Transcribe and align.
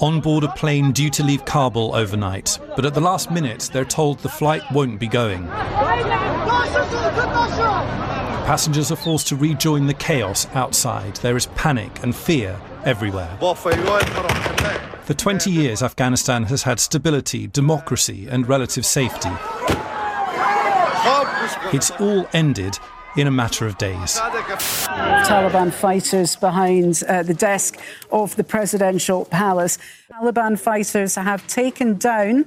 On 0.00 0.20
board 0.20 0.44
a 0.44 0.48
plane 0.48 0.92
due 0.92 1.10
to 1.10 1.22
leave 1.22 1.44
Kabul 1.44 1.94
overnight, 1.94 2.58
but 2.76 2.86
at 2.86 2.94
the 2.94 3.00
last 3.00 3.30
minute 3.30 3.68
they're 3.72 3.84
told 3.84 4.18
the 4.20 4.28
flight 4.28 4.62
won't 4.72 4.98
be 4.98 5.06
going. 5.06 5.46
Passengers 8.46 8.90
are 8.90 8.96
forced 8.96 9.28
to 9.28 9.36
rejoin 9.36 9.86
the 9.86 9.94
chaos 9.94 10.46
outside. 10.54 11.16
There 11.16 11.36
is 11.36 11.46
panic 11.46 12.02
and 12.02 12.16
fear 12.16 12.58
everywhere. 12.84 13.36
For 15.02 15.14
20 15.14 15.50
years, 15.50 15.82
Afghanistan 15.82 16.44
has 16.44 16.62
had 16.62 16.80
stability, 16.80 17.46
democracy, 17.48 18.28
and 18.28 18.48
relative 18.48 18.86
safety. 18.86 19.30
It's 21.72 21.90
all 22.00 22.26
ended 22.32 22.78
in 23.16 23.26
a 23.26 23.30
matter 23.30 23.66
of 23.66 23.78
days. 23.78 24.18
Taliban 25.26 25.72
fighters 25.72 26.36
behind 26.36 27.02
uh, 27.08 27.22
the 27.22 27.34
desk 27.34 27.78
of 28.10 28.36
the 28.36 28.44
presidential 28.44 29.24
palace. 29.26 29.78
Taliban 30.12 30.58
fighters 30.58 31.14
have 31.16 31.46
taken 31.46 31.96
down 31.98 32.46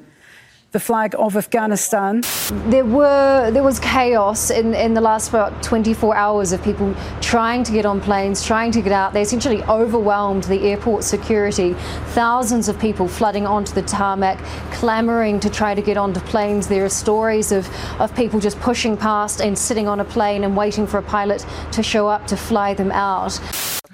the 0.73 0.80
flag 0.80 1.16
of 1.20 1.38
Afghanistan. 1.38 2.23
There 2.66 2.84
were 2.84 3.52
there 3.52 3.62
was 3.62 3.80
chaos 3.80 4.50
in, 4.50 4.73
in 4.73 4.96
the 4.96 5.02
last 5.02 5.30
about 5.30 5.62
24 5.62 6.16
hours 6.16 6.52
of 6.52 6.63
people 6.63 6.96
trying 7.22 7.63
to 7.63 7.72
get 7.72 7.86
on 7.86 8.02
planes, 8.02 8.44
trying 8.44 8.72
to 8.72 8.82
get 8.82 8.91
out. 8.91 9.13
They 9.13 9.22
essentially 9.22 9.63
overwhelmed 9.66 10.46
the 10.46 10.59
airport 10.62 11.04
security. 11.04 11.73
Thousands 12.16 12.70
of 12.70 12.80
people 12.80 13.08
flooding 13.08 13.46
onto 13.46 13.72
the 13.73 13.84
tarmac, 13.84 14.40
clamoring 14.72 15.40
to 15.41 15.49
try 15.49 15.76
to 15.76 15.82
get 15.82 15.96
onto 15.96 16.20
planes. 16.22 16.68
There 16.68 16.84
are 16.84 16.90
stories 16.90 17.52
of, 17.52 17.70
of 18.02 18.13
people 18.16 18.40
just 18.40 18.60
pushing 18.60 18.98
past 18.98 19.41
and 19.41 19.55
sitting 19.55 19.88
on 19.88 19.99
a 19.99 20.05
plane 20.05 20.44
and 20.44 20.58
waiting 20.58 20.88
for 20.88 20.98
a 20.98 21.04
pilot 21.04 21.46
to 21.74 21.84
show 21.84 22.08
up 22.08 22.26
to 22.27 22.35
fly 22.35 22.74
them 22.74 22.91
out. 22.91 23.40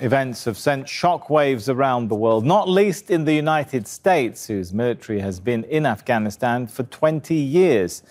Events 0.02 0.45
have 0.45 0.58
sent 0.58 0.85
shockwaves 0.85 1.67
around 1.67 2.07
the 2.07 2.16
world, 2.16 2.45
not 2.45 2.70
least 2.70 3.12
in 3.12 3.26
the 3.26 3.34
United 3.34 3.85
States, 3.85 4.48
whose 4.48 4.71
military 4.71 5.20
has 5.20 5.41
been 5.41 5.65
in 5.65 5.85
Afghanistan 5.85 6.68
for 6.68 6.84
20 6.84 7.35
years. 7.35 8.01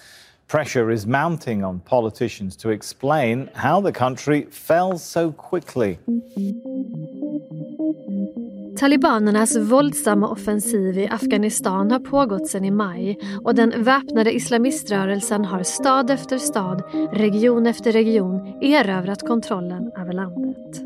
Pressure 0.48 0.90
is 0.90 1.06
mounting 1.06 1.64
on 1.64 1.80
politicians 1.80 2.56
to 2.56 2.68
explain 2.68 3.48
how 3.54 3.80
the 3.80 3.92
country 3.92 4.42
fell 4.50 4.98
so 4.98 5.32
quickly. 5.32 5.98
Talibanernas 8.78 9.56
våldsamma 9.56 10.28
offensiv 10.28 10.98
i 10.98 11.08
Afghanistan 11.08 11.90
har 11.90 11.98
pågått 11.98 12.46
sedan 12.46 12.64
i 12.64 12.70
maj 12.70 13.18
och 13.44 13.54
den 13.54 13.82
väpnade 13.84 14.32
islamiströrelsen 14.32 15.44
har 15.44 15.62
stad 15.62 16.10
efter 16.10 16.38
stad, 16.38 16.82
region 17.12 17.66
efter 17.66 17.92
region 17.92 18.58
erövrat 18.62 19.26
kontrollen 19.28 19.90
över 19.96 20.12
landet. 20.12 20.82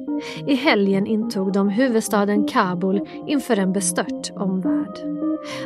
I 0.46 0.54
helgen 0.54 1.06
intog 1.06 1.52
de 1.52 1.68
huvudstaden 1.68 2.48
Kabul 2.48 3.08
inför 3.26 3.56
en 3.56 3.72
bestört 3.72 4.30
omvärld. 4.34 4.98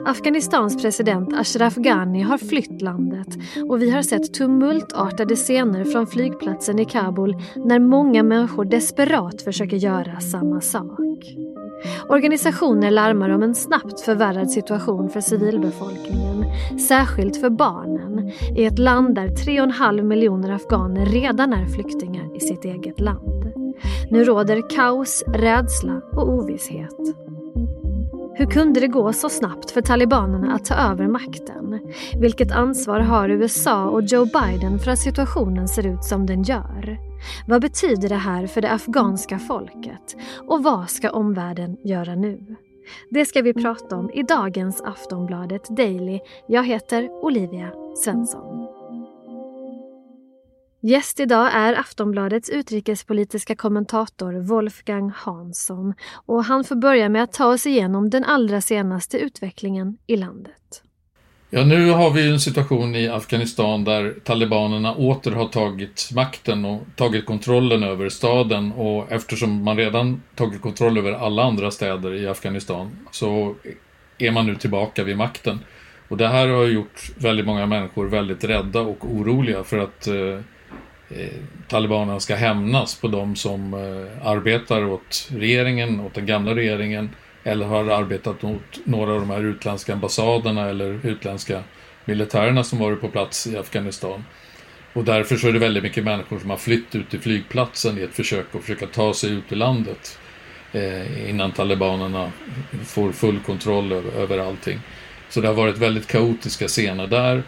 Afghanistans 0.06 0.82
president 0.82 1.32
Ashraf 1.32 1.74
Ghani 1.74 2.22
har 2.22 2.38
flytt 2.38 2.82
landet 2.82 3.28
och 3.68 3.82
vi 3.82 3.90
har 3.90 4.02
sett 4.02 4.34
tumultartade 4.34 5.36
scener 5.36 5.84
från 5.84 6.06
flygplatsen 6.06 6.78
i 6.78 6.84
Kabul 6.84 7.36
när 7.56 7.78
många 7.78 8.22
människor 8.22 8.64
desperat 8.64 9.42
försöker 9.42 9.76
göra 9.76 10.20
samma 10.20 10.60
sak. 10.60 11.00
Organisationer 12.08 12.90
larmar 12.90 13.30
om 13.30 13.42
en 13.42 13.54
snabbt 13.54 14.00
förvärrad 14.00 14.50
situation 14.50 15.10
för 15.10 15.20
civilbefolkningen, 15.20 16.44
särskilt 16.88 17.36
för 17.36 17.50
barnen, 17.50 18.32
i 18.56 18.64
ett 18.64 18.78
land 18.78 19.14
där 19.14 19.28
3,5 19.28 20.02
miljoner 20.02 20.50
afghaner 20.50 21.06
redan 21.06 21.52
är 21.52 21.66
flyktingar 21.66 22.36
i 22.36 22.40
sitt 22.40 22.64
eget 22.64 23.00
land. 23.00 23.52
Nu 24.10 24.24
råder 24.24 24.76
kaos, 24.76 25.24
rädsla 25.26 26.00
och 26.12 26.28
ovisshet. 26.28 27.16
Hur 28.38 28.46
kunde 28.46 28.80
det 28.80 28.88
gå 28.88 29.12
så 29.12 29.28
snabbt 29.28 29.70
för 29.70 29.80
talibanerna 29.80 30.54
att 30.54 30.64
ta 30.64 30.74
över 30.74 31.08
makten? 31.08 31.80
Vilket 32.20 32.52
ansvar 32.52 33.00
har 33.00 33.28
USA 33.28 33.84
och 33.84 34.02
Joe 34.02 34.24
Biden 34.24 34.78
för 34.78 34.90
att 34.90 34.98
situationen 34.98 35.68
ser 35.68 35.86
ut 35.86 36.04
som 36.04 36.26
den 36.26 36.42
gör? 36.42 36.98
Vad 37.46 37.60
betyder 37.60 38.08
det 38.08 38.14
här 38.14 38.46
för 38.46 38.60
det 38.60 38.72
afghanska 38.72 39.38
folket? 39.38 40.16
Och 40.48 40.62
vad 40.62 40.90
ska 40.90 41.10
omvärlden 41.10 41.76
göra 41.84 42.14
nu? 42.14 42.56
Det 43.10 43.24
ska 43.24 43.42
vi 43.42 43.54
prata 43.54 43.96
om 43.96 44.10
i 44.10 44.22
dagens 44.22 44.80
Aftonbladet 44.80 45.76
Daily. 45.76 46.20
Jag 46.48 46.64
heter 46.66 47.10
Olivia 47.10 47.72
Svensson. 48.04 48.66
Gäst 50.80 51.20
idag 51.20 51.50
är 51.52 51.80
Aftonbladets 51.80 52.50
utrikespolitiska 52.50 53.56
kommentator 53.56 54.32
Wolfgang 54.32 55.12
Hansson 55.16 55.94
och 56.26 56.44
han 56.44 56.64
får 56.64 56.76
börja 56.76 57.08
med 57.08 57.22
att 57.22 57.32
ta 57.32 57.46
oss 57.46 57.66
igenom 57.66 58.10
den 58.10 58.24
allra 58.24 58.60
senaste 58.60 59.18
utvecklingen 59.18 59.98
i 60.06 60.16
landet. 60.16 60.82
Ja, 61.50 61.64
nu 61.64 61.90
har 61.90 62.10
vi 62.10 62.30
en 62.30 62.40
situation 62.40 62.94
i 62.94 63.08
Afghanistan 63.08 63.84
där 63.84 64.14
talibanerna 64.24 64.94
åter 64.94 65.30
har 65.30 65.48
tagit 65.48 66.10
makten 66.14 66.64
och 66.64 66.82
tagit 66.96 67.26
kontrollen 67.26 67.82
över 67.82 68.08
staden 68.08 68.72
och 68.72 69.12
eftersom 69.12 69.64
man 69.64 69.76
redan 69.76 70.22
tagit 70.34 70.62
kontroll 70.62 70.98
över 70.98 71.12
alla 71.12 71.42
andra 71.42 71.70
städer 71.70 72.14
i 72.14 72.28
Afghanistan 72.28 72.98
så 73.10 73.54
är 74.18 74.30
man 74.30 74.46
nu 74.46 74.54
tillbaka 74.54 75.04
vid 75.04 75.16
makten. 75.16 75.58
Och 76.08 76.16
det 76.16 76.28
här 76.28 76.48
har 76.48 76.64
gjort 76.64 77.10
väldigt 77.16 77.46
många 77.46 77.66
människor 77.66 78.06
väldigt 78.06 78.44
rädda 78.44 78.80
och 78.80 79.04
oroliga 79.04 79.64
för 79.64 79.78
att 79.78 80.06
eh, 80.06 80.38
eh, 81.18 81.34
talibanerna 81.68 82.20
ska 82.20 82.34
hämnas 82.34 83.00
på 83.00 83.08
de 83.08 83.36
som 83.36 83.74
eh, 83.74 84.28
arbetar 84.28 84.84
åt 84.84 85.28
regeringen, 85.30 86.00
åt 86.00 86.14
den 86.14 86.26
gamla 86.26 86.54
regeringen 86.54 87.10
eller 87.46 87.66
har 87.66 87.84
arbetat 87.84 88.42
mot 88.42 88.78
några 88.84 89.12
av 89.12 89.20
de 89.20 89.30
här 89.30 89.44
utländska 89.44 89.92
ambassaderna 89.92 90.68
eller 90.68 91.06
utländska 91.06 91.62
militärerna 92.04 92.64
som 92.64 92.78
varit 92.78 93.00
på 93.00 93.08
plats 93.08 93.46
i 93.46 93.56
Afghanistan. 93.56 94.24
Och 94.92 95.04
därför 95.04 95.36
så 95.36 95.48
är 95.48 95.52
det 95.52 95.58
väldigt 95.58 95.82
mycket 95.82 96.04
människor 96.04 96.38
som 96.38 96.50
har 96.50 96.56
flytt 96.56 96.94
ut 96.94 97.10
till 97.10 97.20
flygplatsen 97.20 97.98
i 97.98 98.02
ett 98.02 98.14
försök 98.14 98.54
att 98.54 98.60
försöka 98.60 98.86
ta 98.86 99.14
sig 99.14 99.30
ut 99.30 99.52
ur 99.52 99.56
landet 99.56 100.18
eh, 100.72 101.30
innan 101.30 101.52
talibanerna 101.52 102.32
får 102.84 103.12
full 103.12 103.38
kontroll 103.38 103.92
över, 103.92 104.12
över 104.12 104.38
allting. 104.38 104.80
Så 105.28 105.40
det 105.40 105.48
har 105.48 105.54
varit 105.54 105.78
väldigt 105.78 106.06
kaotiska 106.06 106.68
scener 106.68 107.06
där. 107.06 107.42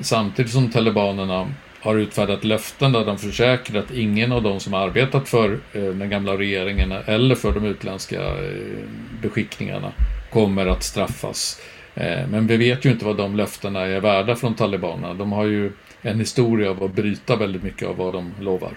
Samtidigt 0.00 0.52
som 0.52 0.70
talibanerna 0.70 1.54
har 1.84 1.96
utfärdat 1.96 2.44
löften 2.44 2.92
där 2.92 3.04
de 3.04 3.18
försäkrar 3.18 3.82
att 3.82 3.90
ingen 3.90 4.32
av 4.32 4.42
de 4.42 4.60
som 4.60 4.74
arbetat 4.74 5.28
för 5.28 5.52
eh, 5.72 5.82
den 5.82 6.10
gamla 6.10 6.38
regeringen 6.38 6.92
eller 6.92 7.34
för 7.34 7.52
de 7.52 7.64
utländska 7.64 8.20
eh, 8.20 8.84
beskickningarna 9.22 9.92
kommer 10.30 10.66
att 10.66 10.82
straffas. 10.82 11.60
Eh, 11.94 12.26
men 12.28 12.46
vi 12.46 12.56
vet 12.56 12.84
ju 12.84 12.90
inte 12.90 13.04
vad 13.04 13.16
de 13.16 13.36
löftena 13.36 13.80
är 13.80 14.00
värda 14.00 14.36
från 14.36 14.54
talibanerna. 14.54 15.14
De 15.14 15.32
har 15.32 15.44
ju 15.44 15.72
en 16.02 16.18
historia 16.18 16.70
av 16.70 16.82
att 16.82 16.94
bryta 16.94 17.36
väldigt 17.36 17.62
mycket 17.62 17.88
av 17.88 17.96
vad 17.96 18.12
de 18.12 18.32
lovar. 18.40 18.72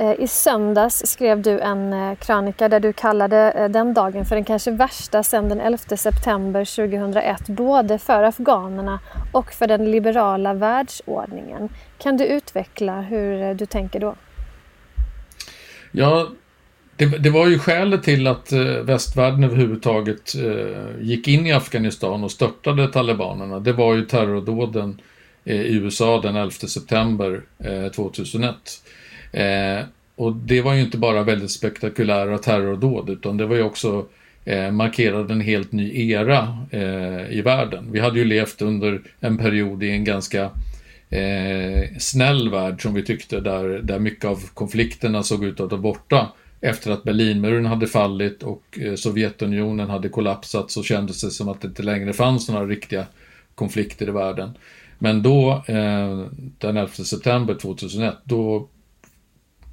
Eh, 0.00 0.20
I 0.20 0.28
söndags 0.28 1.02
skrev 1.06 1.42
du 1.42 1.60
en 1.60 1.92
eh, 1.92 2.14
krönika 2.14 2.68
där 2.68 2.80
du 2.80 2.92
kallade 2.92 3.52
eh, 3.52 3.68
den 3.68 3.94
dagen 3.94 4.24
för 4.24 4.34
den 4.34 4.44
kanske 4.44 4.70
värsta 4.70 5.22
sedan 5.22 5.48
den 5.48 5.60
11 5.60 5.78
september 5.96 6.64
2001, 6.88 7.46
både 7.48 7.98
för 7.98 8.22
afghanerna 8.22 9.00
och 9.32 9.52
för 9.52 9.66
den 9.66 9.90
liberala 9.90 10.54
världsordningen. 10.54 11.68
Kan 11.98 12.16
du 12.16 12.24
utveckla 12.24 13.00
hur 13.00 13.54
du 13.54 13.66
tänker 13.66 14.00
då? 14.00 14.14
Ja, 15.92 16.28
det, 16.96 17.06
det, 17.06 17.30
var 17.30 17.48
ju 17.48 17.58
skälet 17.58 18.02
till 18.02 18.26
att 18.26 18.52
västvärlden 18.82 19.44
överhuvudtaget 19.44 20.34
gick 21.00 21.28
in 21.28 21.46
i 21.46 21.52
Afghanistan 21.52 22.24
och 22.24 22.30
störtade 22.30 22.88
talibanerna. 22.88 23.60
Det 23.60 23.72
var 23.72 23.94
ju 23.94 24.02
terrordåden 24.04 25.00
i 25.44 25.76
USA 25.76 26.20
den 26.20 26.36
11 26.36 26.50
september 26.50 27.42
2001. 27.94 28.54
Eh, 29.32 29.84
och 30.16 30.36
det 30.36 30.62
var 30.62 30.74
ju 30.74 30.80
inte 30.80 30.98
bara 30.98 31.22
väldigt 31.22 31.50
spektakulära 31.50 32.38
terrordåd 32.38 33.10
utan 33.10 33.36
det 33.36 33.46
var 33.46 33.56
ju 33.56 33.62
också 33.62 34.06
eh, 34.44 34.70
markerade 34.70 35.32
en 35.32 35.40
helt 35.40 35.72
ny 35.72 36.10
era 36.10 36.58
eh, 36.70 37.30
i 37.30 37.42
världen. 37.44 37.92
Vi 37.92 38.00
hade 38.00 38.18
ju 38.18 38.24
levt 38.24 38.62
under 38.62 39.00
en 39.20 39.38
period 39.38 39.82
i 39.82 39.90
en 39.90 40.04
ganska 40.04 40.50
eh, 41.10 41.96
snäll 41.98 42.50
värld 42.50 42.82
som 42.82 42.94
vi 42.94 43.02
tyckte 43.02 43.40
där, 43.40 43.64
där 43.64 43.98
mycket 43.98 44.24
av 44.24 44.48
konflikterna 44.54 45.22
såg 45.22 45.44
ut 45.44 45.60
att 45.60 45.70
vara 45.70 45.80
borta. 45.80 46.32
Efter 46.60 46.90
att 46.90 47.04
Berlinmuren 47.04 47.66
hade 47.66 47.86
fallit 47.86 48.42
och 48.42 48.78
eh, 48.80 48.94
Sovjetunionen 48.94 49.90
hade 49.90 50.08
kollapsat 50.08 50.70
så 50.70 50.82
kändes 50.82 51.20
det 51.22 51.30
som 51.30 51.48
att 51.48 51.60
det 51.60 51.68
inte 51.68 51.82
längre 51.82 52.12
fanns 52.12 52.48
några 52.48 52.66
riktiga 52.66 53.06
konflikter 53.54 54.08
i 54.08 54.10
världen. 54.10 54.50
Men 54.98 55.22
då, 55.22 55.64
eh, 55.66 56.26
den 56.58 56.76
11 56.76 56.88
september 56.88 57.54
2001, 57.54 58.14
då 58.24 58.68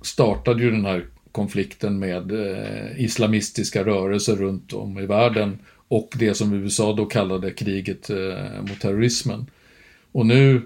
startade 0.02 0.64
ju 0.64 0.72
den 0.72 0.86
här 0.86 1.06
konflikten 1.32 2.00
med 2.00 2.32
eh, 2.32 3.02
islamistiska 3.04 3.84
rörelser 3.84 4.36
runt 4.36 4.74
om 4.74 5.00
i 5.00 5.06
världen 5.06 5.60
och 5.88 6.10
det 6.20 6.34
som 6.34 6.54
USA 6.54 6.94
då 6.94 7.06
kallade 7.06 7.52
kriget 7.52 8.10
eh, 8.10 8.62
mot 8.62 8.80
terrorismen. 8.82 9.46
Och 10.12 10.26
nu, 10.26 10.62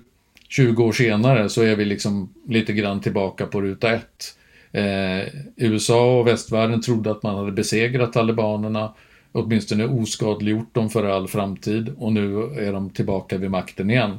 20 0.50 0.84
år 0.84 0.92
senare, 0.92 1.50
så 1.50 1.62
är 1.62 1.76
vi 1.76 1.86
liksom 1.86 2.34
lite 2.48 2.74
grann 2.74 3.02
tillbaka 3.02 3.46
på 3.46 3.62
ruta 3.62 3.92
ett. 3.92 4.38
Eh, 4.72 5.28
USA 5.56 6.20
och 6.20 6.28
västvärlden 6.28 6.82
trodde 6.82 7.12
att 7.12 7.24
man 7.24 7.36
hade 7.36 7.52
besegrat 7.52 8.14
talibanerna, 8.14 8.94
åtminstone 9.32 9.86
oskadliggjort 9.86 10.74
dem 10.74 10.90
för 10.90 11.04
all 11.04 11.28
framtid 11.28 11.94
och 11.98 12.14
nu 12.14 12.44
är 12.44 12.74
de 12.74 12.90
tillbaka 12.90 13.38
vid 13.38 13.52
makten 13.52 13.90
igen. 13.90 14.18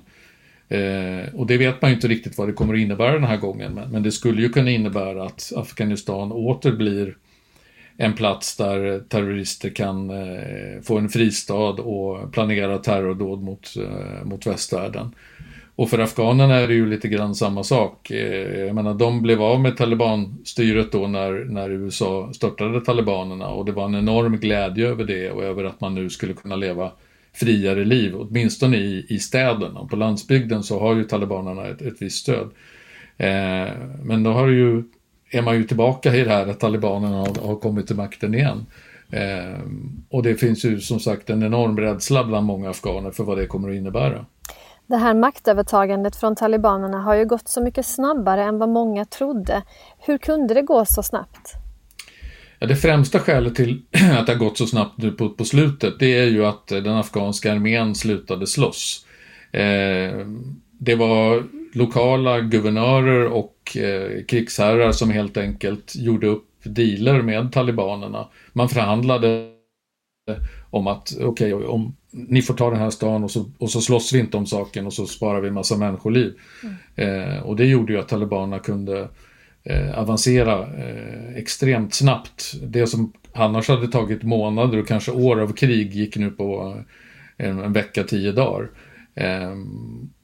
Eh, 0.72 1.34
och 1.34 1.46
det 1.46 1.56
vet 1.56 1.82
man 1.82 1.90
ju 1.90 1.94
inte 1.94 2.08
riktigt 2.08 2.38
vad 2.38 2.48
det 2.48 2.52
kommer 2.52 2.74
att 2.74 2.80
innebära 2.80 3.12
den 3.12 3.24
här 3.24 3.36
gången, 3.36 3.74
men, 3.74 3.90
men 3.90 4.02
det 4.02 4.12
skulle 4.12 4.42
ju 4.42 4.48
kunna 4.48 4.70
innebära 4.70 5.24
att 5.24 5.52
Afghanistan 5.56 6.32
åter 6.32 6.72
blir 6.72 7.16
en 7.96 8.12
plats 8.12 8.56
där 8.56 9.02
terrorister 9.08 9.70
kan 9.70 10.10
eh, 10.10 10.82
få 10.82 10.98
en 10.98 11.08
fristad 11.08 11.70
och 11.70 12.32
planera 12.32 12.78
terrordåd 12.78 13.42
mot, 13.42 13.76
eh, 13.76 14.24
mot 14.24 14.46
västvärlden. 14.46 15.14
Och 15.76 15.90
för 15.90 15.98
afghanerna 15.98 16.54
är 16.54 16.68
det 16.68 16.74
ju 16.74 16.86
lite 16.86 17.08
grann 17.08 17.34
samma 17.34 17.64
sak. 17.64 18.10
Eh, 18.10 18.60
jag 18.60 18.74
menar, 18.74 18.94
de 18.94 19.22
blev 19.22 19.42
av 19.42 19.60
med 19.60 19.76
talibanstyret 19.76 20.92
då 20.92 21.06
när, 21.06 21.32
när 21.32 21.70
USA 21.70 22.30
störtade 22.32 22.80
talibanerna 22.80 23.48
och 23.48 23.64
det 23.64 23.72
var 23.72 23.84
en 23.84 23.94
enorm 23.94 24.36
glädje 24.36 24.88
över 24.88 25.04
det 25.04 25.30
och 25.30 25.44
över 25.44 25.64
att 25.64 25.80
man 25.80 25.94
nu 25.94 26.10
skulle 26.10 26.32
kunna 26.32 26.56
leva 26.56 26.90
friare 27.34 27.84
liv, 27.84 28.14
åtminstone 28.16 28.76
i, 28.76 29.06
i 29.08 29.18
städerna. 29.18 29.86
På 29.86 29.96
landsbygden 29.96 30.62
så 30.62 30.80
har 30.80 30.94
ju 30.94 31.04
talibanerna 31.04 31.66
ett, 31.66 31.82
ett 31.82 32.02
visst 32.02 32.18
stöd. 32.18 32.50
Eh, 33.16 33.72
men 34.02 34.22
då 34.22 34.32
har 34.32 34.48
ju, 34.48 34.82
är 35.30 35.42
man 35.42 35.56
ju 35.56 35.64
tillbaka 35.64 36.14
i 36.14 36.24
det 36.24 36.30
här 36.30 36.46
att 36.46 36.60
talibanerna 36.60 37.16
har, 37.16 37.46
har 37.46 37.56
kommit 37.56 37.86
till 37.86 37.96
makten 37.96 38.34
igen. 38.34 38.66
Eh, 39.10 39.60
och 40.10 40.22
det 40.22 40.34
finns 40.34 40.64
ju 40.64 40.80
som 40.80 41.00
sagt 41.00 41.30
en 41.30 41.42
enorm 41.42 41.78
rädsla 41.78 42.24
bland 42.24 42.46
många 42.46 42.70
afghaner 42.70 43.10
för 43.10 43.24
vad 43.24 43.38
det 43.38 43.46
kommer 43.46 43.70
att 43.70 43.76
innebära. 43.76 44.26
Det 44.86 44.96
här 44.96 45.14
maktövertagandet 45.14 46.16
från 46.16 46.36
talibanerna 46.36 46.98
har 46.98 47.14
ju 47.14 47.24
gått 47.24 47.48
så 47.48 47.62
mycket 47.62 47.86
snabbare 47.86 48.44
än 48.44 48.58
vad 48.58 48.68
många 48.68 49.04
trodde. 49.04 49.62
Hur 49.98 50.18
kunde 50.18 50.54
det 50.54 50.62
gå 50.62 50.84
så 50.84 51.02
snabbt? 51.02 51.61
Ja, 52.62 52.68
det 52.68 52.76
främsta 52.76 53.18
skälet 53.18 53.54
till 53.54 53.82
att 54.18 54.26
det 54.26 54.32
har 54.32 54.38
gått 54.38 54.58
så 54.58 54.66
snabbt 54.66 54.98
nu 54.98 55.12
på, 55.12 55.28
på 55.28 55.44
slutet 55.44 55.98
det 55.98 56.18
är 56.18 56.26
ju 56.26 56.46
att 56.46 56.66
den 56.66 56.94
afghanska 56.94 57.52
armén 57.52 57.94
slutade 57.94 58.46
slåss. 58.46 59.06
Eh, 59.52 60.26
det 60.78 60.94
var 60.94 61.44
lokala 61.72 62.40
guvernörer 62.40 63.26
och 63.26 63.76
eh, 63.76 64.24
krigsherrar 64.24 64.92
som 64.92 65.10
helt 65.10 65.36
enkelt 65.36 65.96
gjorde 65.96 66.26
upp 66.26 66.48
dealer 66.62 67.22
med 67.22 67.52
talibanerna. 67.52 68.28
Man 68.52 68.68
förhandlade 68.68 69.48
om 70.70 70.86
att 70.86 71.16
okej, 71.20 71.54
okay, 71.54 71.68
om 71.68 71.96
ni 72.10 72.42
får 72.42 72.54
ta 72.54 72.70
den 72.70 72.80
här 72.80 72.90
stan 72.90 73.24
och 73.24 73.30
så, 73.30 73.50
och 73.58 73.70
så 73.70 73.80
slåss 73.80 74.12
vi 74.12 74.18
inte 74.18 74.36
om 74.36 74.46
saken 74.46 74.86
och 74.86 74.92
så 74.92 75.06
sparar 75.06 75.40
vi 75.40 75.50
massa 75.50 75.76
människoliv. 75.76 76.34
Mm. 76.62 77.32
Eh, 77.34 77.42
och 77.42 77.56
det 77.56 77.66
gjorde 77.66 77.92
ju 77.92 77.98
att 77.98 78.08
talibanerna 78.08 78.58
kunde 78.58 79.08
eh, 79.64 79.98
avancera 79.98 80.58
eh, 80.58 81.36
extremt 81.36 81.94
snabbt. 81.94 82.54
Det 82.62 82.86
som 82.86 83.12
annars 83.32 83.68
hade 83.68 83.88
tagit 83.88 84.22
månader 84.22 84.78
och 84.78 84.88
kanske 84.88 85.12
år 85.12 85.40
av 85.40 85.52
krig 85.52 85.94
gick 85.94 86.16
nu 86.16 86.30
på 86.30 86.76
eh, 87.38 87.48
en, 87.48 87.58
en 87.58 87.72
vecka, 87.72 88.04
tio 88.04 88.32
dagar. 88.32 88.70
Eh, 89.14 89.54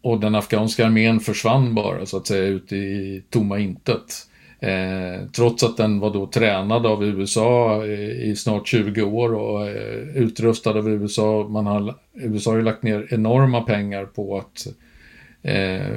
och 0.03 0.21
den 0.21 0.35
afghanska 0.35 0.87
armén 0.87 1.21
försvann 1.21 1.75
bara 1.75 2.07
så 2.07 2.17
att 2.17 2.27
säga 2.27 2.45
ut 2.45 2.73
i 2.73 3.23
tomma 3.31 3.59
intet. 3.59 4.29
Eh, 4.61 5.27
trots 5.37 5.63
att 5.63 5.77
den 5.77 6.01
var 6.01 6.13
då 6.13 6.27
tränad 6.27 6.87
av 6.87 7.05
USA 7.05 7.85
i, 7.87 8.31
i 8.31 8.37
snart 8.37 8.69
20 8.69 9.03
år 9.03 9.35
och 9.35 9.69
eh, 9.69 10.17
utrustad 10.17 10.71
av 10.71 10.89
USA. 10.89 11.49
Man 11.49 11.67
har, 11.67 11.95
USA 12.15 12.51
har 12.51 12.57
ju 12.57 12.63
lagt 12.63 12.83
ner 12.83 13.07
enorma 13.11 13.61
pengar 13.61 14.05
på 14.05 14.39
att 14.39 14.67
eh, 15.43 15.97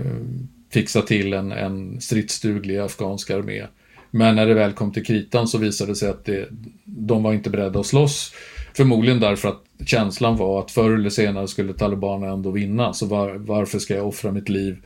fixa 0.72 1.02
till 1.02 1.34
en, 1.34 1.52
en 1.52 2.02
stridsduglig 2.02 2.78
afghansk 2.78 3.30
armé. 3.30 3.64
Men 4.12 4.36
när 4.36 4.46
det 4.46 4.54
väl 4.54 4.74
kom 4.74 4.92
till 4.92 5.06
kritan 5.06 5.48
så 5.48 5.58
visade 5.58 5.92
det 5.92 5.96
sig 5.96 6.10
att 6.10 6.26
det, 6.26 6.48
de 6.86 7.24
var 7.24 7.34
inte 7.34 7.50
beredda 7.50 7.80
att 7.80 7.86
slåss. 7.86 8.34
Förmodligen 8.74 9.20
därför 9.20 9.50
att 9.50 9.64
känslan 9.86 10.38
var 10.38 10.60
att 10.60 10.72
förr 10.72 10.92
eller 10.92 11.10
senare 11.10 11.48
skulle 11.48 11.74
talibanerna 11.74 12.34
ändå 12.34 12.52
vinna. 12.52 12.94
Så 12.94 13.06
var, 13.06 13.34
varför 13.34 13.80
ska 13.80 13.96
jag 13.96 14.08
offra 14.08 14.32
mitt 14.32 14.50
liv 14.50 14.78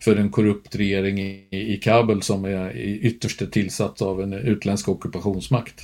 för 0.00 0.16
en 0.16 0.30
korrupt 0.30 0.76
regering 0.76 1.20
i, 1.20 1.46
i 1.50 1.80
Kabul 1.82 2.22
som 2.22 2.44
är 2.44 2.76
ytterst 2.76 3.52
tillsatt 3.52 4.02
av 4.02 4.22
en 4.22 4.32
utländsk 4.32 4.88
ockupationsmakt. 4.88 5.82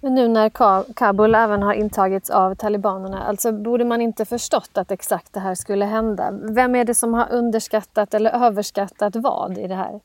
Men 0.00 0.14
nu 0.14 0.28
när 0.28 0.50
Kabul 0.94 1.34
även 1.34 1.62
har 1.62 1.74
intagits 1.74 2.30
av 2.30 2.54
talibanerna, 2.54 3.22
alltså 3.22 3.52
borde 3.52 3.84
man 3.84 4.00
inte 4.00 4.24
förstått 4.24 4.70
att 4.74 4.90
exakt 4.90 5.32
det 5.32 5.40
här 5.40 5.54
skulle 5.54 5.84
hända? 5.84 6.30
Vem 6.42 6.74
är 6.74 6.84
det 6.84 6.94
som 6.94 7.14
har 7.14 7.32
underskattat 7.32 8.14
eller 8.14 8.46
överskattat 8.46 9.16
vad 9.16 9.58
i 9.58 9.66
det 9.66 9.74
här? 9.74 10.00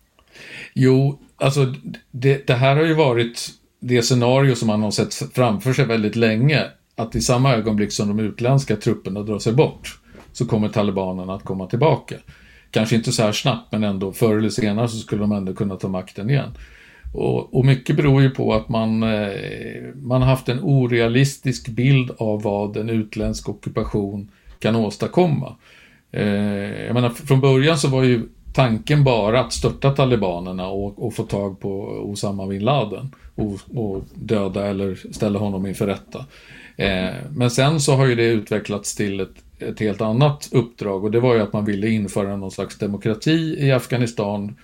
Jo, 0.73 1.19
alltså 1.37 1.73
det, 2.11 2.47
det 2.47 2.53
här 2.53 2.75
har 2.75 2.83
ju 2.83 2.93
varit 2.93 3.49
det 3.79 4.01
scenario 4.01 4.55
som 4.55 4.67
man 4.67 4.83
har 4.83 4.91
sett 4.91 5.13
framför 5.13 5.73
sig 5.73 5.85
väldigt 5.85 6.15
länge. 6.15 6.65
Att 6.95 7.15
i 7.15 7.21
samma 7.21 7.53
ögonblick 7.53 7.93
som 7.93 8.07
de 8.07 8.19
utländska 8.19 8.75
trupperna 8.75 9.21
drar 9.21 9.39
sig 9.39 9.53
bort 9.53 9.99
så 10.31 10.45
kommer 10.45 10.69
talibanerna 10.69 11.33
att 11.33 11.43
komma 11.43 11.67
tillbaka. 11.67 12.15
Kanske 12.71 12.95
inte 12.95 13.11
så 13.11 13.23
här 13.23 13.31
snabbt, 13.31 13.71
men 13.71 13.83
ändå 13.83 14.11
förr 14.11 14.37
eller 14.37 14.49
senare 14.49 14.87
så 14.87 14.97
skulle 14.97 15.21
de 15.21 15.31
ändå 15.31 15.53
kunna 15.53 15.75
ta 15.75 15.87
makten 15.87 16.29
igen. 16.29 16.57
Och, 17.13 17.55
och 17.55 17.65
mycket 17.65 17.95
beror 17.95 18.21
ju 18.21 18.29
på 18.29 18.53
att 18.53 18.69
man, 18.69 19.03
eh, 19.03 19.31
man 19.95 20.21
har 20.21 20.29
haft 20.29 20.49
en 20.49 20.59
orealistisk 20.59 21.67
bild 21.67 22.11
av 22.17 22.41
vad 22.41 22.77
en 22.77 22.89
utländsk 22.89 23.49
ockupation 23.49 24.31
kan 24.59 24.75
åstadkomma. 24.75 25.55
Eh, 26.11 26.25
jag 26.85 26.93
menar, 26.93 27.09
från 27.09 27.41
början 27.41 27.77
så 27.77 27.87
var 27.87 28.03
ju 28.03 28.21
tanken 28.53 29.03
bara 29.03 29.39
att 29.39 29.53
störta 29.53 29.91
talibanerna 29.91 30.67
och, 30.67 31.05
och 31.05 31.13
få 31.13 31.23
tag 31.23 31.59
på 31.59 31.83
Osama 31.83 32.47
bin 32.47 32.63
Laden 32.63 33.11
och, 33.35 33.59
och, 33.75 34.03
döda 34.13 34.67
eller 34.67 35.13
ställa 35.13 35.39
honom 35.39 35.65
inför 35.65 35.87
rätta. 35.87 36.25
Eh, 36.77 37.13
men 37.35 37.51
sen 37.51 37.79
så 37.79 37.95
har 37.95 38.05
ju 38.05 38.15
det 38.15 38.25
utvecklats 38.25 38.95
till 38.95 39.19
ett 39.19 39.43
ett 39.59 39.79
helt 39.79 40.01
annat 40.01 40.49
uppdrag 40.51 41.03
och 41.03 41.11
det 41.11 41.19
var 41.19 41.35
ju 41.35 41.41
att 41.41 41.53
man 41.53 41.65
ville 41.65 41.89
införa 41.89 42.37
någon 42.37 42.51
slags 42.51 42.77
demokrati 42.77 43.55
i 43.59 43.71
Afghanistan 43.71 44.55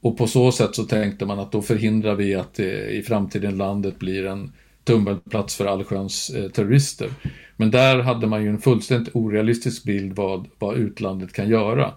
och 0.00 0.18
på 0.18 0.26
så 0.26 0.52
sätt 0.52 0.74
så 0.74 0.84
tänkte 0.84 1.26
man 1.26 1.38
att 1.38 1.52
då 1.52 1.62
förhindrar 1.62 2.14
vi 2.14 2.34
att 2.34 2.60
i 2.60 3.02
framtiden 3.06 3.56
landet 3.56 3.98
blir 3.98 4.26
en 4.26 4.52
tummelplats 4.84 5.56
för 5.56 5.66
allsköns 5.66 6.30
eh, 6.30 6.50
terrorister. 6.50 7.10
Men 7.56 7.70
där 7.70 7.98
hade 7.98 8.26
man 8.26 8.42
ju 8.42 8.48
en 8.48 8.58
fullständigt 8.58 9.14
orealistisk 9.14 9.84
bild 9.84 10.12
vad, 10.16 10.46
vad 10.58 10.76
utlandet 10.76 11.32
kan 11.32 11.48
göra. 11.48 11.92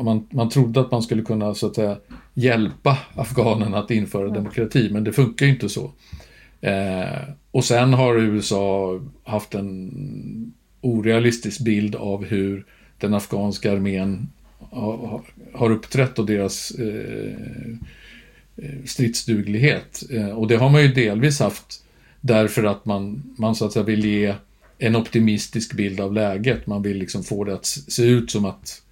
Man, 0.00 0.28
man 0.30 0.48
trodde 0.48 0.80
att 0.80 0.90
man 0.90 1.02
skulle 1.02 1.22
kunna 1.22 1.54
så 1.54 1.66
att 1.66 1.74
säga 1.74 1.96
hjälpa 2.34 2.98
afghanerna 3.14 3.78
att 3.78 3.90
införa 3.90 4.28
demokrati, 4.28 4.88
men 4.92 5.04
det 5.04 5.12
funkar 5.12 5.46
ju 5.46 5.52
inte 5.52 5.68
så. 5.68 5.92
Eh, 6.60 7.18
och 7.50 7.64
sen 7.64 7.94
har 7.94 8.18
USA 8.18 9.00
haft 9.24 9.54
en 9.54 10.52
orealistisk 10.80 11.60
bild 11.60 11.94
av 11.96 12.24
hur 12.24 12.66
den 12.98 13.14
afghanska 13.14 13.72
armén 13.72 14.30
har 15.52 15.70
uppträtt 15.70 16.18
och 16.18 16.26
deras 16.26 16.70
eh, 16.70 17.32
eh, 18.56 18.84
stridsduglighet. 18.84 20.02
Eh, 20.10 20.30
och 20.30 20.48
det 20.48 20.56
har 20.56 20.70
man 20.70 20.82
ju 20.82 20.88
delvis 20.88 21.40
haft 21.40 21.84
därför 22.20 22.64
att 22.64 22.84
man, 22.84 23.22
man 23.38 23.54
så 23.54 23.66
att 23.66 23.72
säga 23.72 23.84
vill 23.84 24.04
ge 24.04 24.34
en 24.78 24.96
optimistisk 24.96 25.72
bild 25.74 26.00
av 26.00 26.12
läget. 26.12 26.66
Man 26.66 26.82
vill 26.82 26.96
liksom 26.96 27.22
få 27.22 27.44
det 27.44 27.54
att 27.54 27.66
se 27.66 28.04
ut 28.04 28.30
som 28.30 28.44
att 28.44 28.82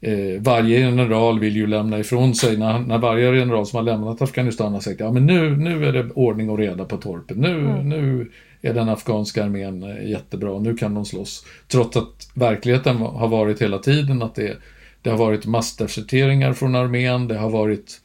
eh, 0.00 0.40
varje 0.40 0.78
general 0.78 1.40
vill 1.40 1.56
ju 1.56 1.66
lämna 1.66 1.98
ifrån 1.98 2.34
sig, 2.34 2.56
när, 2.56 2.78
när 2.78 2.98
varje 2.98 3.36
general 3.36 3.66
som 3.66 3.76
har 3.76 3.84
lämnat 3.84 4.22
Afghanistan 4.22 4.72
har 4.72 4.80
sagt 4.80 5.00
ja 5.00 5.12
men 5.12 5.26
nu, 5.26 5.56
nu 5.56 5.86
är 5.86 5.92
det 5.92 6.10
ordning 6.10 6.50
och 6.50 6.58
reda 6.58 6.84
på 6.84 6.96
torpet, 6.96 7.36
nu, 7.36 7.60
mm. 7.60 7.88
nu 7.88 8.30
är 8.62 8.74
den 8.74 8.88
afghanska 8.88 9.44
armén 9.44 9.82
eh, 9.82 10.10
jättebra 10.10 10.58
nu 10.58 10.76
kan 10.76 10.94
de 10.94 11.04
slåss. 11.04 11.44
Trots 11.68 11.96
att 11.96 12.30
verkligheten 12.34 12.96
har 12.96 13.28
varit 13.28 13.62
hela 13.62 13.78
tiden 13.78 14.22
att 14.22 14.34
det, 14.34 14.56
det 15.02 15.10
har 15.10 15.16
varit 15.16 15.46
massdeserteringar 15.46 16.52
från 16.52 16.74
armén, 16.74 17.28
det 17.28 17.38
har 17.38 17.50
varit 17.50 18.00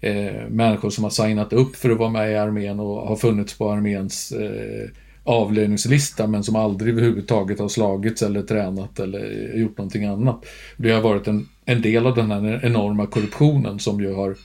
eh, 0.00 0.48
människor 0.48 0.90
som 0.90 1.04
har 1.04 1.10
signat 1.10 1.52
upp 1.52 1.76
för 1.76 1.90
att 1.90 1.98
vara 1.98 2.10
med 2.10 2.32
i 2.32 2.36
armén 2.36 2.80
och 2.80 3.08
har 3.08 3.16
funnits 3.16 3.58
på 3.58 3.70
arméns 3.70 4.32
eh, 4.32 4.90
avlöningslista 5.24 6.26
men 6.26 6.44
som 6.44 6.56
aldrig 6.56 6.92
överhuvudtaget 6.92 7.58
har 7.58 7.68
slagits 7.68 8.22
eller 8.22 8.42
tränat 8.42 8.98
eller 8.98 9.52
gjort 9.54 9.78
någonting 9.78 10.04
annat. 10.04 10.46
Det 10.76 10.90
har 10.90 11.00
varit 11.00 11.26
en, 11.26 11.48
en 11.64 11.82
del 11.82 12.06
av 12.06 12.14
den 12.14 12.30
här 12.30 12.60
enorma 12.62 13.06
korruptionen 13.06 13.78
som 13.78 14.00
ju 14.00 14.12
har 14.12 14.36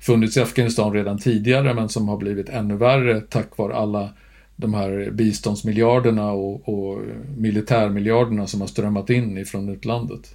funnits 0.00 0.36
i 0.36 0.40
Afghanistan 0.40 0.92
redan 0.92 1.18
tidigare 1.18 1.74
men 1.74 1.88
som 1.88 2.08
har 2.08 2.16
blivit 2.16 2.48
ännu 2.48 2.76
värre 2.76 3.20
tack 3.20 3.58
vare 3.58 3.74
alla 3.74 4.08
de 4.56 4.74
här 4.74 5.10
biståndsmiljarderna 5.10 6.32
och, 6.32 6.68
och 6.68 6.98
militärmiljarderna 7.36 8.46
som 8.46 8.60
har 8.60 8.68
strömmat 8.68 9.10
in 9.10 9.38
ifrån 9.38 9.68
utlandet. 9.68 10.34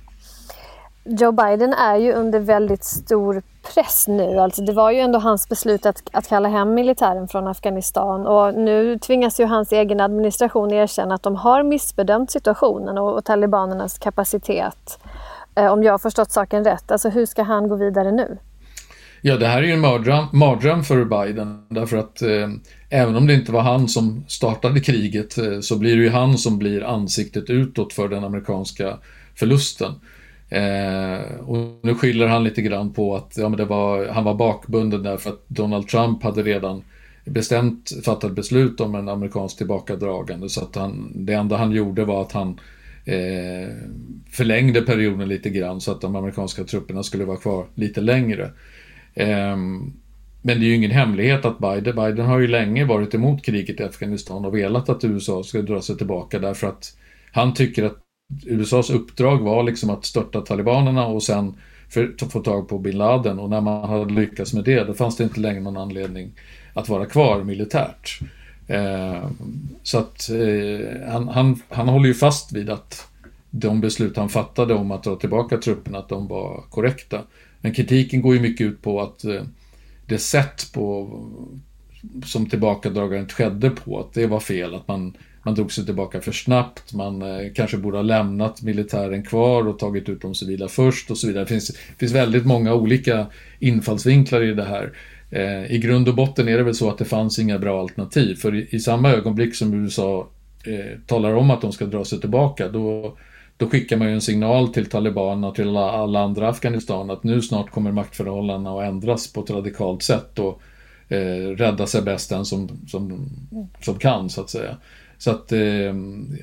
Joe 1.08 1.32
Biden 1.32 1.74
är 1.74 1.96
ju 1.96 2.14
under 2.14 2.40
väldigt 2.40 2.84
stor 2.84 3.42
press 3.74 4.06
nu. 4.08 4.38
Alltså 4.38 4.62
det 4.62 4.74
var 4.74 4.92
ju 4.92 5.00
ändå 5.00 5.20
hans 5.20 5.50
beslut 5.50 5.86
att, 5.86 6.04
att 6.12 6.28
kalla 6.28 6.50
hem 6.50 6.74
militären 6.74 7.28
från 7.28 7.48
Afghanistan 7.48 8.28
och 8.28 8.54
nu 8.54 9.00
tvingas 9.00 9.40
ju 9.40 9.46
hans 9.46 9.72
egen 9.72 10.00
administration 10.00 10.74
erkänna 10.74 11.16
att 11.16 11.24
de 11.24 11.36
har 11.36 11.64
missbedömt 11.64 12.32
situationen 12.32 12.98
och, 12.98 13.18
och 13.18 13.26
talibanernas 13.26 13.98
kapacitet. 13.98 15.00
Eh, 15.56 15.74
om 15.74 15.84
jag 15.84 15.94
har 15.94 15.98
förstått 15.98 16.32
saken 16.32 16.64
rätt, 16.64 16.92
alltså 16.92 17.10
hur 17.10 17.26
ska 17.26 17.44
han 17.44 17.68
gå 17.68 17.76
vidare 17.76 18.12
nu? 18.12 18.38
Ja, 19.22 19.38
det 19.38 19.48
här 19.48 19.58
är 19.58 19.68
ju 19.68 19.74
en 19.74 19.80
mardröm, 19.80 20.26
mardröm 20.34 20.84
för 20.84 21.06
Biden 21.06 21.68
därför 21.70 21.98
att 21.98 22.22
eh, 22.22 22.50
även 22.90 23.16
om 23.16 23.28
det 23.28 23.34
inte 23.34 23.52
var 23.52 23.62
han 23.62 23.88
som 23.88 24.26
startade 24.28 24.80
kriget 24.80 25.38
eh, 25.38 25.60
så 25.62 25.78
blir 25.78 25.96
det 25.96 26.04
ju 26.04 26.10
han 26.10 26.38
som 26.38 26.58
blir 26.58 26.84
ansiktet 26.84 27.50
utåt 27.50 27.94
för 27.94 28.08
den 28.08 28.24
amerikanska 28.24 28.98
förlusten. 29.36 29.92
Eh, 30.50 31.40
och 31.40 31.58
nu 31.82 31.96
skyller 31.96 32.28
han 32.28 32.44
lite 32.44 32.62
grann 32.62 32.94
på 32.94 33.16
att 33.16 33.38
ja, 33.38 33.50
men 33.50 33.58
det 33.58 33.66
var, 33.66 34.08
han 34.08 34.24
var 34.24 34.34
bakbunden 34.34 35.04
därför 35.04 35.30
att 35.30 35.44
Donald 35.48 35.88
Trump 35.88 36.24
hade 36.24 36.44
redan 36.44 36.84
bestämt 37.26 37.92
fattat 38.06 38.32
beslut 38.32 38.82
om 38.82 38.96
en 38.96 39.10
amerikansk 39.10 39.58
tillbakadragande 39.58 40.50
så 40.50 40.62
att 40.62 40.76
han, 40.76 41.12
det 41.16 41.34
enda 41.34 41.58
han 41.58 41.72
gjorde 41.72 42.06
var 42.06 42.22
att 42.22 42.32
han 42.32 42.60
eh, 43.06 43.70
förlängde 44.32 44.82
perioden 44.82 45.30
lite 45.30 45.50
grann 45.50 45.82
så 45.82 45.92
att 45.92 46.02
de 46.02 46.16
amerikanska 46.16 46.64
trupperna 46.64 47.04
skulle 47.04 47.26
vara 47.26 47.38
kvar 47.38 47.66
lite 47.76 48.02
längre. 48.02 48.52
Eh, 49.14 49.58
men 50.42 50.60
det 50.60 50.66
är 50.66 50.68
ju 50.68 50.76
ingen 50.76 50.92
hemlighet 50.92 51.46
att 51.46 51.60
Biden, 51.60 51.96
Biden 51.96 52.26
har 52.26 52.40
ju 52.40 52.48
länge 52.48 52.86
varit 52.86 53.14
emot 53.14 53.46
kriget 53.46 53.80
i 53.80 53.84
Afghanistan 53.84 54.46
och 54.46 54.56
velat 54.56 54.90
att 54.90 55.04
USA 55.04 55.44
ska 55.44 55.62
dra 55.62 55.82
sig 55.82 55.98
tillbaka 55.98 56.40
därför 56.40 56.68
att 56.68 56.98
han 57.32 57.54
tycker 57.54 57.84
att 57.84 58.05
USAs 58.46 58.90
uppdrag 58.90 59.38
var 59.38 59.64
liksom 59.64 59.90
att 59.90 60.06
störta 60.06 60.42
talibanerna 60.42 61.08
och 61.08 61.24
sen 61.24 61.54
för, 61.90 62.30
få 62.30 62.40
tag 62.40 62.68
på 62.70 62.80
bin 62.80 62.98
Laden 62.98 63.40
och 63.40 63.50
när 63.50 63.62
man 63.62 63.90
hade 63.90 64.14
lyckats 64.14 64.54
med 64.54 64.64
det 64.64 64.84
då 64.84 64.94
fanns 64.94 65.18
det 65.18 65.24
inte 65.24 65.40
längre 65.40 65.62
någon 65.62 65.78
anledning 65.78 66.32
att 66.74 66.90
vara 66.90 67.06
kvar 67.06 67.44
militärt. 67.44 68.20
Eh, 68.68 69.30
så 69.84 69.98
att 69.98 70.30
eh, 70.30 71.12
han, 71.12 71.28
han, 71.28 71.62
han 71.70 71.90
håller 71.90 72.08
ju 72.08 72.14
fast 72.14 72.52
vid 72.52 72.70
att 72.70 73.08
de 73.50 73.82
beslut 73.82 74.18
han 74.18 74.30
fattade 74.30 74.74
om 74.74 74.92
att 74.92 75.04
dra 75.04 75.16
tillbaka 75.16 75.58
trupperna, 75.58 75.98
att 75.98 76.10
de 76.10 76.28
var 76.28 76.64
korrekta. 76.70 77.22
Men 77.62 77.74
kritiken 77.74 78.22
går 78.22 78.34
ju 78.36 78.42
mycket 78.42 78.68
ut 78.68 78.82
på 78.82 79.02
att 79.02 79.24
eh, 79.24 79.44
det 80.06 80.18
sätt 80.18 80.72
på 80.74 81.20
som 82.26 82.50
tillbakadragandet 82.50 83.32
skedde 83.32 83.70
på, 83.70 84.00
att 84.00 84.14
det 84.14 84.28
var 84.28 84.40
fel, 84.40 84.76
att 84.76 84.88
man, 84.88 85.14
man 85.46 85.56
drog 85.56 85.72
sig 85.72 85.86
tillbaka 85.86 86.22
för 86.22 86.32
snabbt, 86.32 86.94
man 86.94 87.22
eh, 87.22 87.52
kanske 87.56 87.78
borde 87.78 87.98
ha 87.98 88.04
lämnat 88.04 88.62
militären 88.62 89.24
kvar 89.24 89.68
och 89.68 89.80
tagit 89.80 90.10
ut 90.10 90.22
de 90.22 90.36
civila 90.36 90.68
först 90.68 91.12
och 91.12 91.18
så 91.18 91.28
vidare. 91.28 91.44
Det 91.44 91.50
finns, 91.50 91.78
finns 91.98 92.12
väldigt 92.12 92.46
många 92.46 92.74
olika 92.74 93.28
infallsvinklar 93.60 94.42
i 94.42 94.54
det 94.54 94.64
här. 94.64 94.92
Eh, 95.30 95.72
I 95.72 95.78
grund 95.78 96.08
och 96.08 96.16
botten 96.16 96.48
är 96.48 96.58
det 96.58 96.64
väl 96.64 96.76
så 96.76 96.90
att 96.90 96.98
det 96.98 97.06
fanns 97.06 97.40
inga 97.40 97.60
bra 97.60 97.82
alternativ, 97.82 98.36
för 98.36 98.56
i, 98.56 98.68
i 98.72 98.80
samma 98.80 99.12
ögonblick 99.12 99.56
som 99.56 99.74
USA 99.74 100.28
eh, 100.66 101.00
talar 101.08 101.34
om 101.34 101.52
att 101.52 101.62
de 101.62 101.72
ska 101.72 101.86
dra 101.86 102.06
sig 102.06 102.20
tillbaka, 102.20 102.68
då, 102.68 103.18
då 103.58 103.70
skickar 103.70 103.98
man 103.98 104.08
ju 104.08 104.14
en 104.14 104.22
signal 104.22 104.68
till 104.68 104.86
talibanerna 104.86 105.48
och 105.48 105.56
till 105.56 105.68
alla, 105.68 105.92
alla 105.92 106.20
andra 106.20 106.50
Afghanistan 106.50 107.10
att 107.10 107.24
nu 107.24 107.42
snart 107.42 107.72
kommer 107.72 107.92
maktförhållandena 107.92 108.80
att 108.80 108.86
ändras 108.86 109.34
på 109.34 109.42
ett 109.42 109.50
radikalt 109.50 110.04
sätt 110.04 110.40
och 110.40 110.62
eh, 111.10 111.56
rädda 111.58 111.88
sig 111.88 112.02
bäst 112.02 112.30
den 112.30 112.46
som, 112.46 112.70
som, 112.88 113.30
som 113.82 114.00
kan, 114.00 114.30
så 114.30 114.42
att 114.42 114.50
säga. 114.50 114.78
Så 115.18 115.32
att 115.32 115.52
eh, 115.52 115.96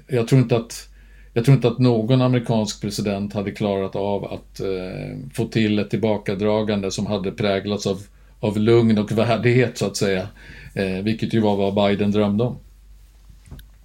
jag 0.09 0.29
tror 0.29 0.41
inte 0.41 0.57
att 0.57 0.89
jag 1.35 1.45
tror 1.45 1.55
inte 1.55 1.69
att 1.69 1.79
någon 1.79 2.23
amerikansk 2.23 2.81
president 2.81 3.35
hade 3.35 3.51
klarat 3.51 3.97
av 3.97 4.25
att 4.25 4.61
eh, 4.61 5.19
få 5.35 5.45
till 5.45 5.79
ett 5.79 5.91
tillbakadragande 5.91 6.91
som 6.91 7.07
hade 7.07 7.33
präglats 7.33 7.87
av 7.87 7.99
av 8.43 8.59
lugn 8.59 8.99
och 8.99 9.13
värdighet 9.13 9.79
så 9.79 9.87
att 9.87 9.97
säga. 9.97 10.29
Eh, 10.75 11.03
vilket 11.03 11.35
ju 11.35 11.41
var 11.41 11.57
vad 11.57 11.75
Biden 11.75 12.11
drömde 12.11 12.45
om. 12.45 12.57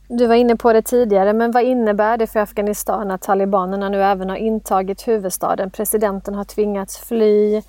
Du 0.07 0.27
var 0.27 0.35
inne 0.35 0.55
på 0.55 0.73
det 0.73 0.81
tidigare, 0.81 1.33
men 1.33 1.51
vad 1.51 1.63
innebär 1.63 2.17
det 2.17 2.27
för 2.27 2.39
Afghanistan 2.39 3.11
att 3.11 3.21
talibanerna 3.21 3.89
nu 3.89 4.03
även 4.03 4.29
har 4.29 4.37
intagit 4.37 5.07
huvudstaden? 5.07 5.71
Presidenten 5.71 6.35
har 6.35 6.43
tvingats 6.43 6.97
fly. 6.97 7.55
Eh, 7.55 7.61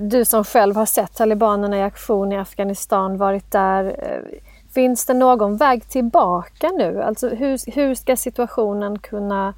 du 0.00 0.24
som 0.24 0.44
själv 0.44 0.76
har 0.76 0.86
sett 0.86 1.14
talibanerna 1.14 1.78
i 1.78 1.82
aktion 1.82 2.32
i 2.32 2.36
Afghanistan, 2.36 3.16
varit 3.16 3.50
där. 3.50 3.84
Eh, 3.84 4.38
finns 4.74 5.06
det 5.06 5.14
någon 5.14 5.56
väg 5.56 5.88
tillbaka 5.88 6.70
nu? 6.78 7.02
Alltså 7.02 7.28
hur, 7.28 7.74
hur 7.74 7.94
ska 7.94 8.16
situationen 8.16 8.98
kunna 8.98 9.54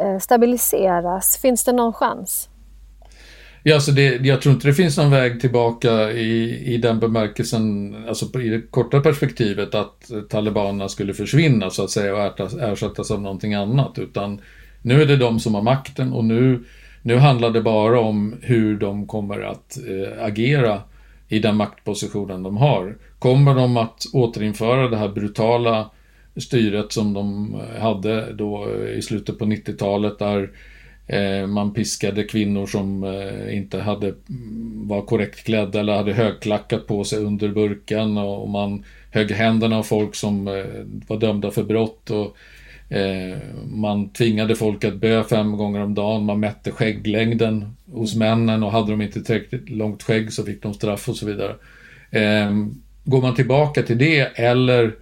eh, 0.00 0.18
stabiliseras? 0.18 1.38
Finns 1.42 1.64
det 1.64 1.72
någon 1.72 1.92
chans? 1.92 2.48
Ja, 3.64 3.74
alltså 3.74 3.92
det, 3.92 4.26
jag 4.26 4.42
tror 4.42 4.54
inte 4.54 4.68
det 4.68 4.74
finns 4.74 4.96
någon 4.96 5.10
väg 5.10 5.40
tillbaka 5.40 6.12
i, 6.12 6.64
i 6.74 6.76
den 6.76 7.00
bemärkelsen, 7.00 7.94
alltså 8.08 8.40
i 8.40 8.48
det 8.48 8.60
korta 8.70 9.00
perspektivet 9.00 9.74
att 9.74 10.10
talibanerna 10.28 10.88
skulle 10.88 11.14
försvinna 11.14 11.70
så 11.70 11.84
att 11.84 11.90
säga 11.90 12.26
och 12.26 12.62
ersättas 12.62 13.10
av 13.10 13.22
någonting 13.22 13.54
annat. 13.54 13.98
Utan 13.98 14.40
nu 14.82 15.02
är 15.02 15.06
det 15.06 15.16
de 15.16 15.40
som 15.40 15.54
har 15.54 15.62
makten 15.62 16.12
och 16.12 16.24
nu, 16.24 16.64
nu 17.02 17.16
handlar 17.16 17.50
det 17.50 17.62
bara 17.62 18.00
om 18.00 18.36
hur 18.40 18.76
de 18.76 19.06
kommer 19.06 19.40
att 19.40 19.78
eh, 19.88 20.24
agera 20.24 20.80
i 21.28 21.38
den 21.38 21.56
maktpositionen 21.56 22.42
de 22.42 22.56
har. 22.56 22.96
Kommer 23.22 23.54
de 23.54 23.76
att 23.76 24.04
återinföra 24.12 24.88
det 24.88 24.96
här 24.96 25.08
brutala 25.08 25.90
styret 26.36 26.92
som 26.92 27.12
de 27.12 27.54
eh, 27.54 27.82
hade 27.82 28.32
då 28.32 28.68
eh, 28.68 28.98
i 28.98 29.02
slutet 29.02 29.38
på 29.38 29.44
90-talet 29.44 30.18
där 30.18 30.50
eh, 31.06 31.46
man 31.46 31.74
piskade 31.74 32.24
kvinnor 32.24 32.66
som 32.66 33.04
inte 33.50 33.80
hade, 33.80 34.06
mm, 34.06 34.88
var 34.88 35.02
korrekt 35.02 35.44
klädda 35.44 35.80
eller 35.80 35.96
hade 35.96 36.12
högklackat 36.12 36.86
på 36.86 37.04
sig 37.04 37.18
under 37.18 37.48
burkan 37.48 38.18
och 38.18 38.48
man 38.48 38.84
högg 39.10 39.30
händerna 39.30 39.78
av 39.78 39.82
folk 39.82 40.14
som 40.14 40.44
var 41.06 41.16
dömda 41.16 41.50
för 41.50 41.64
brott. 41.64 42.10
Och, 42.10 42.36
man 43.66 44.08
tvingade 44.08 44.54
folk 44.54 44.84
att 44.84 44.94
bö 44.94 45.24
fem 45.24 45.56
gånger 45.56 45.80
om 45.80 45.94
dagen, 45.94 46.24
man 46.24 46.40
mätte 46.40 46.70
skägglängden 46.70 47.76
hos 47.92 48.14
männen 48.14 48.62
och 48.62 48.72
hade 48.72 48.90
de 48.90 49.02
inte 49.02 49.22
tillräckligt 49.22 49.70
långt 49.70 50.02
skägg 50.02 50.32
så 50.32 50.44
fick 50.44 50.62
de 50.62 50.74
straff 50.74 51.08
och 51.08 51.16
så 51.16 51.26
vidare. 51.26 51.54
Ehm, 52.10 52.81
Går 53.04 53.22
man 53.22 53.34
tillbaka 53.34 53.82
till 53.82 53.98
det 53.98 54.20
eller 54.20 54.94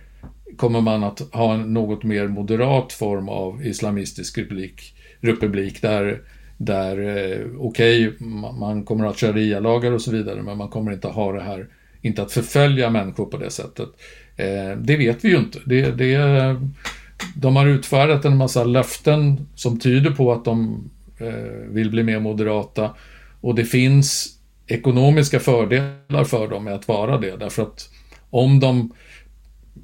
kommer 0.56 0.80
man 0.80 1.04
att 1.04 1.20
ha 1.32 1.54
en 1.54 1.74
något 1.74 2.04
mer 2.04 2.28
moderat 2.28 2.92
form 2.92 3.28
av 3.28 3.66
islamistisk 3.66 4.38
republik 4.38 4.94
republik 5.20 5.82
där, 5.82 6.22
där 6.56 6.98
eh, 6.98 7.46
okej, 7.58 8.08
okay, 8.08 8.26
man 8.58 8.84
kommer 8.84 9.04
att 9.04 9.20
ha 9.20 9.28
sharia-lagar 9.28 9.92
och 9.92 10.02
så 10.02 10.10
vidare, 10.10 10.42
men 10.42 10.58
man 10.58 10.68
kommer 10.68 10.92
inte 10.92 11.08
att 11.08 11.14
ha 11.14 11.32
det 11.32 11.42
här, 11.42 11.66
inte 12.00 12.22
att 12.22 12.32
förfölja 12.32 12.90
människor 12.90 13.26
på 13.26 13.36
det 13.36 13.50
sättet. 13.50 13.88
Eh, 14.36 14.78
det 14.78 14.96
vet 14.96 15.24
vi 15.24 15.28
ju 15.28 15.36
inte. 15.36 15.58
Det, 15.66 15.90
det, 15.90 16.16
de 17.36 17.56
har 17.56 17.66
utfärdat 17.66 18.24
en 18.24 18.36
massa 18.36 18.64
löften 18.64 19.46
som 19.54 19.78
tyder 19.78 20.10
på 20.10 20.32
att 20.32 20.44
de 20.44 20.84
eh, 21.18 21.70
vill 21.70 21.90
bli 21.90 22.02
mer 22.02 22.20
moderata 22.20 22.90
och 23.40 23.54
det 23.54 23.64
finns 23.64 24.39
ekonomiska 24.70 25.40
fördelar 25.40 26.24
för 26.24 26.48
dem 26.48 26.64
med 26.64 26.74
att 26.74 26.88
vara 26.88 27.18
det, 27.18 27.36
därför 27.36 27.62
att 27.62 27.90
om 28.30 28.60
de 28.60 28.92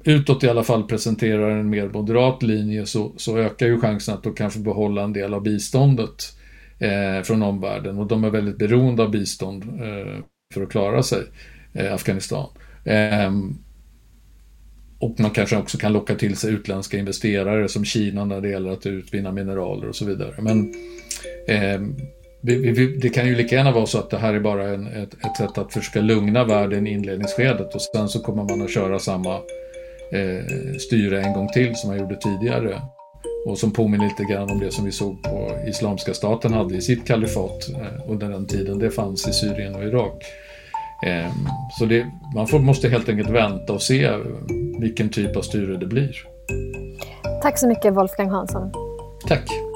utåt 0.03 0.43
i 0.43 0.49
alla 0.49 0.63
fall 0.63 0.83
presenterar 0.83 1.49
en 1.49 1.69
mer 1.69 1.89
moderat 1.89 2.43
linje 2.43 2.85
så, 2.85 3.13
så 3.17 3.37
ökar 3.37 3.65
ju 3.65 3.79
chansen 3.79 4.13
att 4.13 4.23
de 4.23 4.33
kan 4.33 4.51
få 4.51 4.59
behålla 4.59 5.03
en 5.03 5.13
del 5.13 5.33
av 5.33 5.43
biståndet 5.43 6.37
eh, 6.79 7.23
från 7.23 7.43
omvärlden 7.43 7.97
och 7.97 8.07
de 8.07 8.23
är 8.23 8.29
väldigt 8.29 8.57
beroende 8.57 9.03
av 9.03 9.11
bistånd 9.11 9.63
eh, 9.63 10.23
för 10.53 10.63
att 10.63 10.69
klara 10.69 11.03
sig, 11.03 11.23
eh, 11.73 11.93
Afghanistan. 11.93 12.49
Ehm, 12.85 13.57
och 14.99 15.19
man 15.19 15.31
kanske 15.31 15.57
också 15.57 15.77
kan 15.77 15.93
locka 15.93 16.15
till 16.15 16.35
sig 16.35 16.53
utländska 16.53 16.97
investerare 16.97 17.67
som 17.67 17.85
Kina 17.85 18.25
när 18.25 18.41
det 18.41 18.49
gäller 18.49 18.71
att 18.71 18.85
utvinna 18.85 19.31
mineraler 19.31 19.89
och 19.89 19.95
så 19.95 20.05
vidare. 20.05 20.33
Men 20.39 20.73
ehm, 21.47 21.95
vi, 22.47 22.71
vi, 22.71 22.97
det 22.97 23.09
kan 23.09 23.27
ju 23.27 23.35
lika 23.35 23.55
gärna 23.55 23.71
vara 23.71 23.85
så 23.85 23.97
att 23.99 24.09
det 24.09 24.17
här 24.17 24.33
är 24.33 24.39
bara 24.39 24.69
en, 24.69 24.87
ett, 24.87 25.13
ett 25.25 25.37
sätt 25.37 25.57
att 25.57 25.73
försöka 25.73 26.01
lugna 26.01 26.43
världen 26.43 26.87
i 26.87 26.91
inledningsskedet 26.91 27.75
och 27.75 27.81
sen 27.81 28.09
så 28.09 28.19
kommer 28.19 28.43
man 28.43 28.61
att 28.61 28.73
köra 28.73 28.99
samma 28.99 29.35
eh, 30.11 30.45
styre 30.79 31.21
en 31.21 31.33
gång 31.33 31.47
till 31.47 31.75
som 31.75 31.89
man 31.89 31.99
gjorde 31.99 32.15
tidigare. 32.15 32.81
Och 33.47 33.57
som 33.57 33.71
påminner 33.71 34.05
lite 34.05 34.33
grann 34.33 34.51
om 34.51 34.59
det 34.59 34.71
som 34.71 34.85
vi 34.85 34.91
såg 34.91 35.23
på 35.23 35.51
Islamiska 35.67 36.13
staten 36.13 36.53
hade 36.53 36.75
i 36.75 36.81
sitt 36.81 37.07
kalifat 37.07 37.69
eh, 37.69 38.11
under 38.11 38.29
den 38.29 38.47
tiden 38.47 38.79
det 38.79 38.91
fanns 38.91 39.27
i 39.27 39.33
Syrien 39.33 39.75
och 39.75 39.83
Irak. 39.83 40.23
Eh, 41.05 41.31
så 41.79 41.85
det, 41.85 42.05
man 42.35 42.47
får, 42.47 42.59
måste 42.59 42.89
helt 42.89 43.09
enkelt 43.09 43.29
vänta 43.29 43.73
och 43.73 43.81
se 43.81 44.11
vilken 44.79 45.09
typ 45.09 45.35
av 45.35 45.41
styre 45.41 45.77
det 45.77 45.87
blir. 45.87 46.11
Tack 47.41 47.59
så 47.59 47.67
mycket 47.67 47.93
Wolfgang 47.93 48.29
Hansson. 48.29 48.71
Tack. 49.27 49.66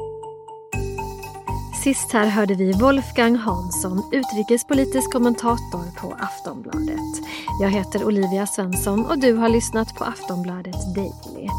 Sist 1.84 2.12
här 2.12 2.28
hörde 2.28 2.56
vi 2.56 2.72
Wolfgang 2.72 3.36
Hansson, 3.36 4.10
utrikespolitisk 4.12 5.12
kommentator 5.12 6.00
på 6.02 6.14
Aftonbladet. 6.20 7.28
Jag 7.62 7.70
heter 7.70 8.06
Olivia 8.06 8.48
Svensson 8.48 9.06
och 9.06 9.20
du 9.20 9.34
har 9.34 9.50
lyssnat 9.50 9.96
på 9.96 10.04
Aftonbladet 10.04 10.96
Daily. 10.96 11.50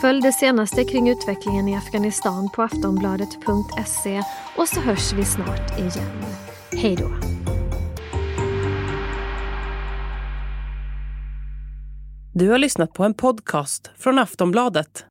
Följ 0.00 0.22
det 0.22 0.32
senaste 0.32 0.84
kring 0.84 1.08
utvecklingen 1.08 1.68
i 1.68 1.76
Afghanistan 1.76 2.50
på 2.54 2.62
aftonbladet.se 2.62 4.22
och 4.56 4.68
så 4.68 4.80
hörs 4.80 5.12
vi 5.12 5.24
snart 5.24 5.78
igen. 5.78 6.22
Hej 6.72 6.96
då! 6.96 7.10
Du 12.34 12.48
har 12.48 12.58
lyssnat 12.58 12.92
på 12.92 13.04
en 13.04 13.14
podcast 13.14 13.90
från 13.98 14.18
Aftonbladet. 14.18 15.04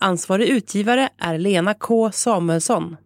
Ansvarig 0.00 0.48
utgivare 0.48 1.08
är 1.18 1.38
Lena 1.38 1.74
K 1.74 2.12
Samuelsson. 2.12 2.96